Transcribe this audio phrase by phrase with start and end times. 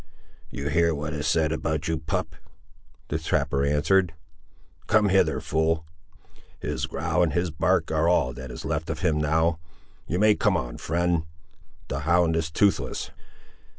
[0.49, 2.35] "You hear what is said about you, pup?"
[3.09, 4.15] the trapper answered;
[4.87, 5.85] "come hither, fool.
[6.59, 9.59] His growl and his bark are all that is left him now;
[10.07, 11.25] you may come on, friend;
[11.87, 13.11] the hound is toothless."